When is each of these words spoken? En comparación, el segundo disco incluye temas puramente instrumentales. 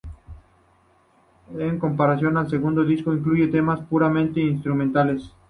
En 1.55 1.77
comparación, 1.77 2.35
el 2.35 2.49
segundo 2.49 2.83
disco 2.83 3.13
incluye 3.13 3.49
temas 3.49 3.81
puramente 3.81 4.39
instrumentales. 4.39 5.31